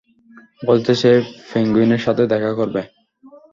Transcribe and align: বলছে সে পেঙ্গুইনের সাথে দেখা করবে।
বলছে 0.61 0.91
সে 0.95 1.11
পেঙ্গুইনের 1.49 2.01
সাথে 2.01 2.23
দেখা 2.27 2.51
করবে। 2.53 2.81